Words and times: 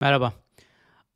Merhaba. 0.00 0.32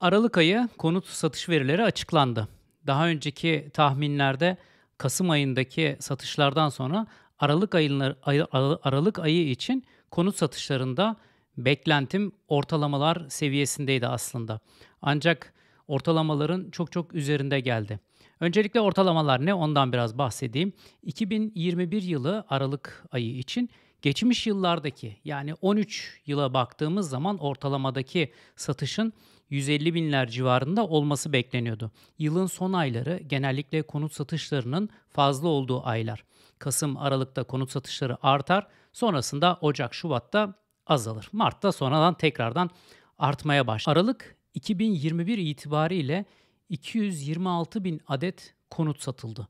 Aralık 0.01 0.39
ayı 0.39 0.69
konut 0.79 1.07
satış 1.07 1.49
verileri 1.49 1.83
açıklandı. 1.83 2.49
Daha 2.87 3.09
önceki 3.09 3.71
tahminlerde 3.73 4.57
kasım 4.99 5.31
ayındaki 5.31 5.97
satışlardan 6.01 6.69
sonra 6.69 7.07
aralık 7.39 7.75
ayı 7.75 8.15
aralı 8.53 8.81
aralık 8.83 9.19
ayı 9.19 9.51
için 9.51 9.85
konut 10.11 10.37
satışlarında 10.37 11.17
beklentim 11.57 12.33
ortalamalar 12.49 13.27
seviyesindeydi 13.29 14.07
aslında. 14.07 14.61
Ancak 15.03 15.55
ortalamaların 15.89 16.71
çok 16.71 16.93
çok 16.93 17.15
üzerinde 17.15 17.61
geldi. 17.61 18.01
Öncelikle 18.41 18.81
ortalamalar 18.81 19.47
ne? 19.47 19.55
Ondan 19.55 19.93
biraz 19.93 20.19
bahsedeyim. 20.19 20.73
2021 21.03 22.03
yılı 22.03 22.45
aralık 22.49 23.05
ayı 23.13 23.37
için 23.37 23.71
geçmiş 24.03 24.47
yıllardaki 24.47 25.17
yani 25.25 25.55
13 25.55 26.21
yıla 26.27 26.55
baktığımız 26.55 27.09
zaman 27.09 27.39
ortalamadaki 27.39 28.33
satışın 28.57 29.13
150 29.51 29.95
binler 29.95 30.29
civarında 30.29 30.87
olması 30.87 31.33
bekleniyordu. 31.33 31.91
Yılın 32.19 32.47
son 32.47 32.73
ayları 32.73 33.21
genellikle 33.27 33.83
konut 33.83 34.13
satışlarının 34.13 34.89
fazla 35.09 35.49
olduğu 35.49 35.87
aylar. 35.87 36.25
Kasım, 36.59 36.97
Aralık'ta 36.97 37.45
konut 37.45 37.71
satışları 37.71 38.17
artar. 38.27 38.67
Sonrasında 38.93 39.59
Ocak, 39.61 39.95
Şubat'ta 39.95 40.55
azalır. 40.87 41.29
Mart'ta 41.33 41.73
sonradan 41.73 42.15
tekrardan 42.15 42.71
artmaya 43.19 43.67
başlar. 43.67 43.93
Aralık 43.93 44.37
2021 44.55 45.39
itibariyle 45.39 46.25
226 46.69 47.85
bin 47.85 48.01
adet 48.09 48.55
konut 48.71 49.03
satıldı. 49.03 49.49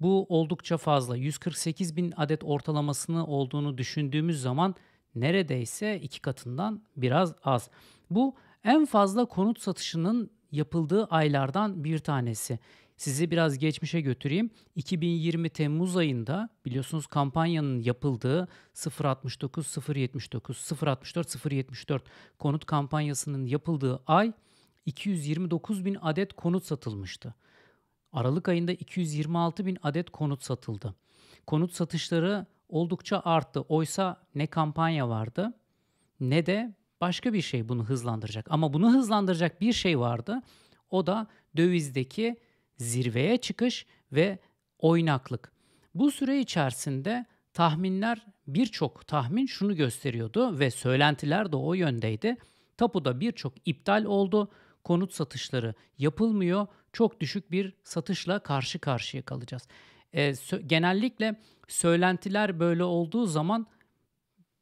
Bu 0.00 0.26
oldukça 0.28 0.76
fazla. 0.76 1.16
148 1.16 1.96
bin 1.96 2.14
adet 2.16 2.44
ortalamasını 2.44 3.26
olduğunu 3.26 3.78
düşündüğümüz 3.78 4.42
zaman 4.42 4.74
neredeyse 5.14 6.00
iki 6.00 6.20
katından 6.20 6.82
biraz 6.96 7.34
az. 7.44 7.70
Bu 8.10 8.34
en 8.64 8.84
fazla 8.84 9.24
konut 9.24 9.60
satışının 9.60 10.30
yapıldığı 10.52 11.04
aylardan 11.04 11.84
bir 11.84 11.98
tanesi. 11.98 12.58
Sizi 12.96 13.30
biraz 13.30 13.58
geçmişe 13.58 14.00
götüreyim. 14.00 14.50
2020 14.76 15.50
Temmuz 15.50 15.96
ayında 15.96 16.48
biliyorsunuz 16.64 17.06
kampanyanın 17.06 17.78
yapıldığı 17.78 18.48
069 19.00 19.76
079 19.88 20.72
064 20.82 21.52
074 21.52 22.02
konut 22.38 22.64
kampanyasının 22.64 23.46
yapıldığı 23.46 24.02
ay 24.06 24.32
229 24.86 25.84
bin 25.84 25.96
adet 26.02 26.32
konut 26.32 26.64
satılmıştı. 26.64 27.34
Aralık 28.14 28.48
ayında 28.48 28.72
226 28.72 29.66
bin 29.66 29.78
adet 29.82 30.10
konut 30.10 30.42
satıldı. 30.42 30.94
Konut 31.46 31.72
satışları 31.72 32.46
oldukça 32.68 33.22
arttı. 33.24 33.60
Oysa 33.60 34.26
ne 34.34 34.46
kampanya 34.46 35.08
vardı 35.08 35.52
ne 36.20 36.46
de 36.46 36.74
başka 37.00 37.32
bir 37.32 37.42
şey 37.42 37.68
bunu 37.68 37.84
hızlandıracak. 37.84 38.46
Ama 38.50 38.72
bunu 38.72 38.92
hızlandıracak 38.92 39.60
bir 39.60 39.72
şey 39.72 39.98
vardı. 39.98 40.42
O 40.90 41.06
da 41.06 41.26
dövizdeki 41.56 42.36
zirveye 42.76 43.36
çıkış 43.36 43.86
ve 44.12 44.38
oynaklık. 44.78 45.52
Bu 45.94 46.10
süre 46.10 46.40
içerisinde 46.40 47.26
tahminler 47.52 48.26
birçok 48.46 49.06
tahmin 49.06 49.46
şunu 49.46 49.76
gösteriyordu 49.76 50.58
ve 50.58 50.70
söylentiler 50.70 51.52
de 51.52 51.56
o 51.56 51.74
yöndeydi. 51.74 52.36
Tapuda 52.76 53.20
birçok 53.20 53.52
iptal 53.64 54.04
oldu. 54.04 54.50
Konut 54.84 55.12
satışları 55.12 55.74
yapılmıyor. 55.98 56.66
Çok 56.94 57.20
düşük 57.20 57.50
bir 57.50 57.74
satışla 57.82 58.38
karşı 58.38 58.78
karşıya 58.78 59.22
kalacağız. 59.22 59.68
Ee, 60.12 60.30
sö- 60.30 60.60
genellikle 60.60 61.40
söylentiler 61.68 62.60
böyle 62.60 62.84
olduğu 62.84 63.26
zaman 63.26 63.66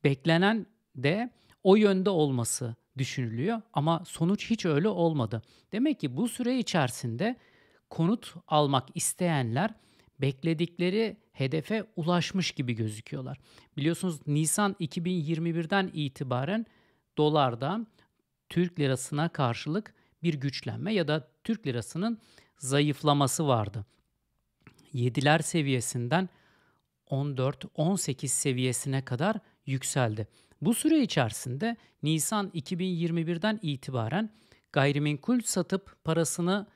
beklenen 0.04 0.66
de 0.96 1.30
o 1.62 1.76
yönde 1.76 2.10
olması 2.10 2.74
düşünülüyor 2.98 3.62
ama 3.72 4.02
sonuç 4.06 4.50
hiç 4.50 4.66
öyle 4.66 4.88
olmadı. 4.88 5.42
Demek 5.72 6.00
ki 6.00 6.16
bu 6.16 6.28
süre 6.28 6.58
içerisinde 6.58 7.36
konut 7.90 8.34
almak 8.48 8.88
isteyenler 8.94 9.74
bekledikleri 10.20 11.16
hedefe 11.32 11.84
ulaşmış 11.96 12.52
gibi 12.52 12.72
gözüküyorlar. 12.74 13.38
Biliyorsunuz 13.76 14.26
Nisan 14.26 14.76
2021'den 14.80 15.90
itibaren 15.92 16.66
dolarda 17.18 17.86
Türk 18.48 18.80
lirasına 18.80 19.28
karşılık 19.28 19.94
bir 20.22 20.34
güçlenme 20.34 20.94
ya 20.94 21.08
da 21.08 21.28
Türk 21.44 21.66
lirasının 21.66 22.18
zayıflaması 22.58 23.46
vardı. 23.46 23.86
7'ler 24.94 25.42
seviyesinden 25.42 26.28
14-18 27.10 28.28
seviyesine 28.28 29.04
kadar 29.04 29.36
yükseldi. 29.66 30.28
Bu 30.60 30.74
süre 30.74 31.02
içerisinde 31.02 31.76
Nisan 32.02 32.48
2021'den 32.48 33.58
itibaren 33.62 34.30
gayrimenkul 34.72 35.40
satıp 35.40 36.04
parasını 36.04 36.66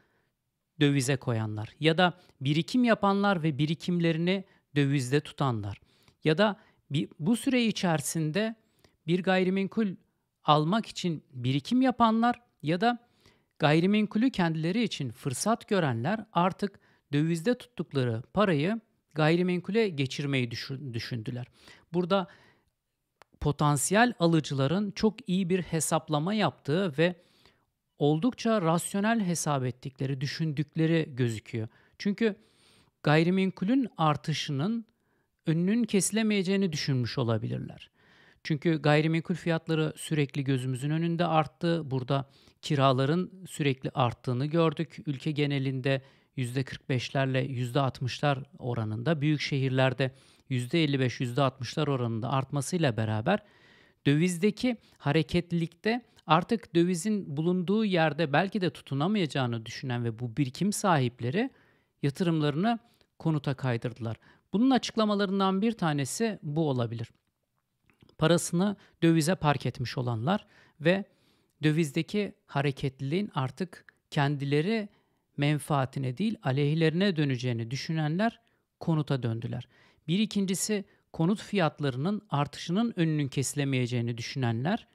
dövize 0.80 1.16
koyanlar 1.16 1.74
ya 1.80 1.98
da 1.98 2.12
birikim 2.40 2.84
yapanlar 2.84 3.42
ve 3.42 3.58
birikimlerini 3.58 4.44
dövizde 4.76 5.20
tutanlar 5.20 5.80
ya 6.24 6.38
da 6.38 6.60
bu 7.20 7.36
süre 7.36 7.64
içerisinde 7.64 8.54
bir 9.06 9.22
gayrimenkul 9.22 9.88
almak 10.44 10.86
için 10.86 11.24
birikim 11.32 11.82
yapanlar 11.82 12.42
ya 12.62 12.80
da 12.80 13.05
gayrimenkulü 13.58 14.30
kendileri 14.30 14.82
için 14.82 15.10
fırsat 15.10 15.68
görenler 15.68 16.24
artık 16.32 16.80
dövizde 17.12 17.58
tuttukları 17.58 18.22
parayı 18.34 18.80
gayrimenkule 19.14 19.88
geçirmeyi 19.88 20.50
düşün- 20.50 20.94
düşündüler. 20.94 21.46
Burada 21.92 22.26
potansiyel 23.40 24.12
alıcıların 24.18 24.90
çok 24.90 25.28
iyi 25.28 25.50
bir 25.50 25.62
hesaplama 25.62 26.34
yaptığı 26.34 26.98
ve 26.98 27.14
oldukça 27.98 28.62
rasyonel 28.62 29.20
hesap 29.20 29.64
ettikleri, 29.64 30.20
düşündükleri 30.20 31.08
gözüküyor. 31.16 31.68
Çünkü 31.98 32.36
gayrimenkulün 33.02 33.88
artışının 33.98 34.84
önünün 35.46 35.84
kesilemeyeceğini 35.84 36.72
düşünmüş 36.72 37.18
olabilirler. 37.18 37.90
Çünkü 38.46 38.82
gayrimenkul 38.82 39.34
fiyatları 39.34 39.92
sürekli 39.96 40.44
gözümüzün 40.44 40.90
önünde 40.90 41.26
arttı. 41.26 41.90
Burada 41.90 42.28
kiraların 42.62 43.30
sürekli 43.48 43.90
arttığını 43.94 44.46
gördük. 44.46 44.98
Ülke 45.06 45.30
genelinde 45.30 46.02
%45'lerle 46.36 47.46
%60'lar 47.46 48.44
oranında, 48.58 49.20
büyük 49.20 49.40
şehirlerde 49.40 50.10
%55, 50.50 51.20
%60'lar 51.20 51.90
oranında 51.90 52.30
artmasıyla 52.30 52.96
beraber 52.96 53.42
dövizdeki 54.06 54.76
hareketlilikte 54.98 56.04
artık 56.26 56.74
dövizin 56.74 57.36
bulunduğu 57.36 57.84
yerde 57.84 58.32
belki 58.32 58.60
de 58.60 58.70
tutunamayacağını 58.70 59.66
düşünen 59.66 60.04
ve 60.04 60.18
bu 60.18 60.36
birikim 60.36 60.72
sahipleri 60.72 61.50
yatırımlarını 62.02 62.78
konuta 63.18 63.54
kaydırdılar. 63.54 64.16
Bunun 64.52 64.70
açıklamalarından 64.70 65.62
bir 65.62 65.72
tanesi 65.72 66.38
bu 66.42 66.68
olabilir. 66.68 67.10
Parasını 68.18 68.76
dövize 69.02 69.34
park 69.34 69.66
etmiş 69.66 69.98
olanlar 69.98 70.46
ve 70.80 71.04
dövizdeki 71.62 72.34
hareketliliğin 72.46 73.30
artık 73.34 73.84
kendileri 74.10 74.88
menfaatine 75.36 76.18
değil 76.18 76.36
aleyhlerine 76.42 77.16
döneceğini 77.16 77.70
düşünenler 77.70 78.40
konuta 78.80 79.22
döndüler. 79.22 79.68
Bir 80.08 80.18
ikincisi 80.18 80.84
konut 81.12 81.42
fiyatlarının 81.42 82.22
artışının 82.30 82.92
önünün 82.96 83.28
kesilemeyeceğini 83.28 84.18
düşünenler 84.18 84.86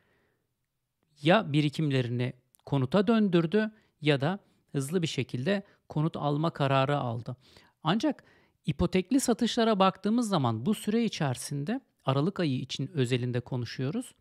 ya 1.22 1.54
birikimlerini 1.54 2.34
konuta 2.66 3.08
döndürdü 3.08 3.72
ya 4.02 4.22
da 4.22 4.40
hızlı 4.72 5.02
bir 5.02 5.08
şekilde 5.08 5.64
konut 5.90 6.18
alma 6.18 6.50
kararı 6.50 6.98
aldı. 6.98 7.36
Ancak 7.84 8.24
ipotekli 8.66 9.20
satışlara 9.20 9.80
baktığımız 9.80 10.30
zaman 10.30 10.66
bu 10.66 10.74
süre 10.74 11.04
içerisinde 11.04 11.82
Aralık 12.06 12.40
ayı 12.40 12.60
için 12.60 12.88
özelinde 12.94 13.40
konuşuyoruz. 13.40 14.14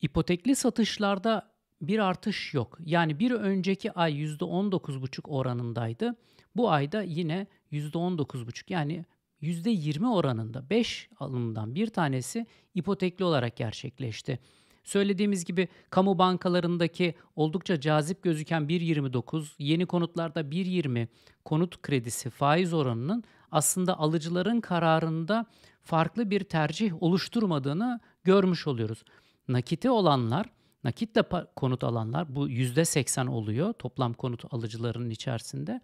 İpotekli 0.00 0.56
satışlarda 0.56 1.50
bir 1.82 1.98
artış 1.98 2.54
yok. 2.54 2.78
Yani 2.84 3.18
bir 3.18 3.30
önceki 3.30 3.92
ay 3.92 4.12
%19,5 4.24 5.28
oranındaydı. 5.28 6.16
Bu 6.56 6.70
ayda 6.70 7.02
yine 7.02 7.46
%19,5 7.72 8.72
yani 8.72 9.04
%20 9.42 10.12
oranında 10.12 10.70
5 10.70 11.08
alımdan 11.18 11.74
bir 11.74 11.86
tanesi 11.86 12.46
ipotekli 12.74 13.24
olarak 13.24 13.56
gerçekleşti. 13.56 14.38
Söylediğimiz 14.84 15.44
gibi 15.44 15.68
kamu 15.90 16.18
bankalarındaki 16.18 17.14
oldukça 17.36 17.80
cazip 17.80 18.22
gözüken 18.22 18.62
1.29, 18.62 19.46
yeni 19.58 19.86
konutlarda 19.86 20.40
1.20 20.40 21.08
konut 21.44 21.82
kredisi 21.82 22.30
faiz 22.30 22.74
oranının 22.74 23.24
aslında 23.50 23.98
alıcıların 23.98 24.60
kararında 24.60 25.46
farklı 25.90 26.30
bir 26.30 26.44
tercih 26.44 27.02
oluşturmadığını 27.02 28.00
görmüş 28.24 28.66
oluyoruz. 28.66 29.04
Nakiti 29.48 29.90
olanlar, 29.90 30.46
nakitle 30.84 31.22
konut 31.56 31.84
alanlar 31.84 32.36
bu 32.36 32.48
%80 32.48 33.28
oluyor 33.28 33.72
toplam 33.72 34.12
konut 34.12 34.54
alıcılarının 34.54 35.10
içerisinde. 35.10 35.80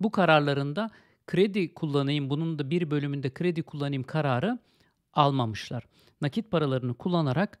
Bu 0.00 0.10
kararlarında 0.10 0.90
kredi 1.26 1.74
kullanayım, 1.74 2.30
bunun 2.30 2.58
da 2.58 2.70
bir 2.70 2.90
bölümünde 2.90 3.34
kredi 3.34 3.62
kullanayım 3.62 4.02
kararı 4.02 4.58
almamışlar. 5.12 5.84
Nakit 6.20 6.50
paralarını 6.50 6.94
kullanarak 6.94 7.58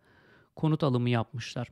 konut 0.56 0.82
alımı 0.82 1.10
yapmışlar. 1.10 1.68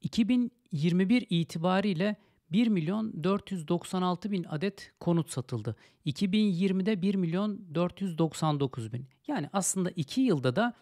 2021 0.00 1.26
itibariyle 1.30 2.16
1.496.000 2.52 4.48
adet 4.48 4.92
konut 5.00 5.30
satıldı. 5.30 5.76
2020'de 6.06 6.92
1.499.000. 6.92 9.00
Yani 9.26 9.50
aslında 9.52 9.90
2 9.90 10.20
yılda 10.20 10.56
da 10.56 10.74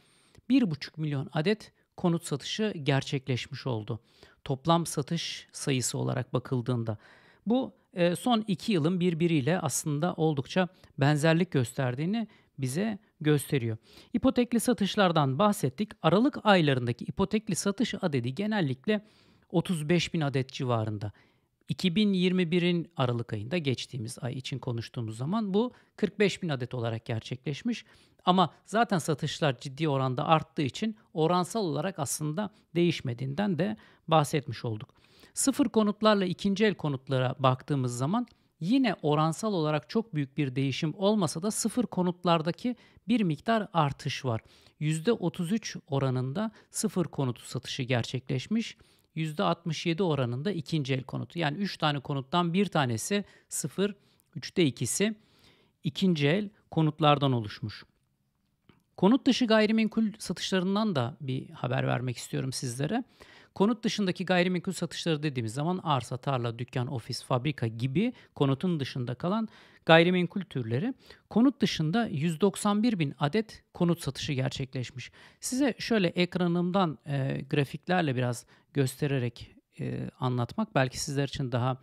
1,5 0.50 1.00
milyon 1.00 1.28
adet 1.32 1.72
konut 1.96 2.24
satışı 2.24 2.72
gerçekleşmiş 2.82 3.66
oldu. 3.66 4.00
Toplam 4.44 4.86
satış 4.86 5.48
sayısı 5.52 5.98
olarak 5.98 6.32
bakıldığında. 6.32 6.98
Bu 7.46 7.72
e, 7.94 8.16
son 8.16 8.44
2 8.48 8.72
yılın 8.72 9.00
birbiriyle 9.00 9.60
aslında 9.60 10.14
oldukça 10.14 10.68
benzerlik 10.98 11.50
gösterdiğini 11.50 12.28
bize 12.58 12.98
gösteriyor. 13.20 13.76
İpotekli 14.12 14.60
satışlardan 14.60 15.38
bahsettik. 15.38 15.92
Aralık 16.02 16.38
aylarındaki 16.44 17.04
ipotekli 17.04 17.54
satış 17.54 17.94
adedi 18.00 18.34
genellikle 18.34 19.04
35 19.50 20.14
bin 20.14 20.20
adet 20.20 20.52
civarında. 20.52 21.12
2021'in 21.70 22.90
Aralık 22.96 23.32
ayında 23.32 23.58
geçtiğimiz 23.58 24.18
ay 24.20 24.32
için 24.32 24.58
konuştuğumuz 24.58 25.16
zaman 25.16 25.54
bu 25.54 25.72
45 25.96 26.42
bin 26.42 26.48
adet 26.48 26.74
olarak 26.74 27.04
gerçekleşmiş. 27.04 27.84
Ama 28.24 28.54
zaten 28.66 28.98
satışlar 28.98 29.58
ciddi 29.58 29.88
oranda 29.88 30.24
arttığı 30.26 30.62
için 30.62 30.96
oransal 31.14 31.64
olarak 31.64 31.98
aslında 31.98 32.50
değişmediğinden 32.74 33.58
de 33.58 33.76
bahsetmiş 34.08 34.64
olduk. 34.64 34.94
Sıfır 35.34 35.68
konutlarla 35.68 36.24
ikinci 36.24 36.64
el 36.64 36.74
konutlara 36.74 37.34
baktığımız 37.38 37.98
zaman 37.98 38.26
yine 38.60 38.94
oransal 39.02 39.52
olarak 39.52 39.88
çok 39.90 40.14
büyük 40.14 40.36
bir 40.36 40.56
değişim 40.56 40.94
olmasa 40.96 41.42
da 41.42 41.50
sıfır 41.50 41.84
konutlardaki 41.84 42.76
bir 43.08 43.20
miktar 43.20 43.68
artış 43.72 44.24
var. 44.24 44.40
%33 44.80 45.80
oranında 45.86 46.50
sıfır 46.70 47.04
konutu 47.04 47.42
satışı 47.42 47.82
gerçekleşmiş. 47.82 48.76
%67 49.16 50.02
oranında 50.02 50.52
ikinci 50.52 50.94
el 50.94 51.02
konutu. 51.02 51.38
Yani 51.38 51.58
3 51.58 51.78
tane 51.78 52.00
konuttan 52.00 52.52
bir 52.52 52.66
tanesi 52.66 53.24
sıfır, 53.48 53.94
3'te 54.36 54.64
ikisi 54.64 55.14
ikinci 55.84 56.28
el 56.28 56.50
konutlardan 56.70 57.32
oluşmuş. 57.32 57.84
Konut 58.96 59.26
dışı 59.26 59.46
gayrimenkul 59.46 60.04
satışlarından 60.18 60.96
da 60.96 61.16
bir 61.20 61.50
haber 61.50 61.86
vermek 61.86 62.16
istiyorum 62.16 62.52
sizlere. 62.52 63.04
Konut 63.54 63.84
dışındaki 63.84 64.24
gayrimenkul 64.24 64.72
satışları 64.72 65.22
dediğimiz 65.22 65.54
zaman 65.54 65.80
arsa, 65.82 66.16
tarla, 66.16 66.58
dükkan, 66.58 66.86
ofis, 66.86 67.24
fabrika 67.24 67.66
gibi 67.66 68.12
konutun 68.34 68.80
dışında 68.80 69.14
kalan 69.14 69.48
gayrimenkul 69.86 70.40
türleri. 70.40 70.94
Konut 71.30 71.60
dışında 71.60 72.06
191 72.06 72.98
bin 72.98 73.14
adet 73.18 73.62
konut 73.74 74.00
satışı 74.00 74.32
gerçekleşmiş. 74.32 75.10
Size 75.40 75.74
şöyle 75.78 76.08
ekranımdan 76.08 76.98
e, 77.06 77.44
grafiklerle 77.50 78.16
biraz 78.16 78.46
göstererek 78.76 79.54
e, 79.80 80.10
anlatmak 80.20 80.74
belki 80.74 81.00
sizler 81.00 81.28
için 81.28 81.52
daha 81.52 81.76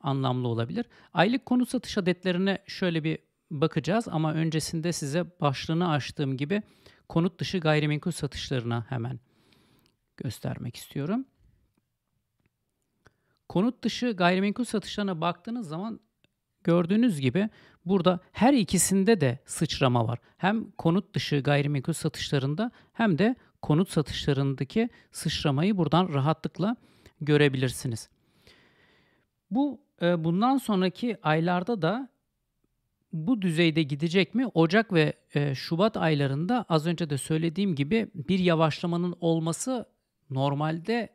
anlamlı 0.00 0.48
olabilir. 0.48 0.86
Aylık 1.14 1.46
konut 1.46 1.68
satış 1.68 1.98
adetlerine 1.98 2.58
şöyle 2.66 3.04
bir 3.04 3.18
bakacağız 3.50 4.08
ama 4.08 4.34
öncesinde 4.34 4.92
size 4.92 5.40
başlığını 5.40 5.90
açtığım 5.90 6.36
gibi 6.36 6.62
konut 7.08 7.40
dışı 7.40 7.58
gayrimenkul 7.58 8.10
satışlarına 8.10 8.86
hemen 8.88 9.20
göstermek 10.16 10.76
istiyorum. 10.76 11.24
Konut 13.48 13.84
dışı 13.84 14.10
gayrimenkul 14.10 14.64
satışlarına 14.64 15.20
baktığınız 15.20 15.68
zaman 15.68 16.00
gördüğünüz 16.64 17.20
gibi 17.20 17.48
burada 17.84 18.20
her 18.32 18.54
ikisinde 18.54 19.20
de 19.20 19.38
sıçrama 19.44 20.08
var. 20.08 20.18
Hem 20.36 20.70
konut 20.70 21.14
dışı 21.14 21.40
gayrimenkul 21.40 21.92
satışlarında 21.92 22.70
hem 22.92 23.18
de 23.18 23.36
konut 23.62 23.90
satışlarındaki 23.90 24.88
sıçramayı 25.12 25.76
buradan 25.76 26.14
rahatlıkla 26.14 26.76
görebilirsiniz. 27.20 28.08
Bu 29.50 29.80
e, 30.02 30.24
bundan 30.24 30.56
sonraki 30.56 31.16
aylarda 31.22 31.82
da 31.82 32.08
bu 33.12 33.42
düzeyde 33.42 33.82
gidecek 33.82 34.34
mi? 34.34 34.46
Ocak 34.46 34.92
ve 34.92 35.12
e, 35.34 35.54
Şubat 35.54 35.96
aylarında 35.96 36.64
az 36.68 36.86
önce 36.86 37.10
de 37.10 37.18
söylediğim 37.18 37.74
gibi 37.74 38.10
bir 38.14 38.38
yavaşlamanın 38.38 39.16
olması 39.20 39.86
normalde 40.30 41.08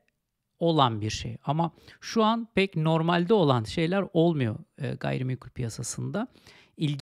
olan 0.65 1.01
bir 1.01 1.09
şey. 1.09 1.37
Ama 1.45 1.71
şu 2.01 2.23
an 2.23 2.47
pek 2.55 2.75
normalde 2.75 3.33
olan 3.33 3.63
şeyler 3.63 4.05
olmuyor 4.13 4.55
e, 4.77 4.91
gayrimenkul 4.91 5.49
piyasasında. 5.49 6.27
İlgi 6.77 7.03